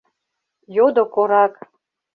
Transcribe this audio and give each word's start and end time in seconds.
—йодо 0.75 1.03
корак. 1.13 1.53